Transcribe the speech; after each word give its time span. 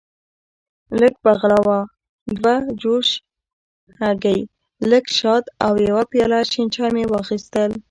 لږه 0.99 1.19
بغلاوه، 1.23 1.79
دوه 2.37 2.55
جوشې 2.81 3.17
هګۍ، 3.99 4.39
لږ 4.89 5.05
شات 5.17 5.45
او 5.65 5.73
یو 5.89 5.99
پیاله 6.11 6.39
شین 6.51 6.67
چای 6.75 6.89
مې 6.95 7.03
واخیستل. 7.07 7.71